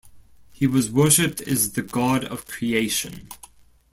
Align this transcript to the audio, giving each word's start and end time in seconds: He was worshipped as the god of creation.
He 0.51 0.65
was 0.65 0.89
worshipped 0.89 1.41
as 1.41 1.73
the 1.73 1.83
god 1.83 2.25
of 2.25 2.47
creation. 2.47 3.29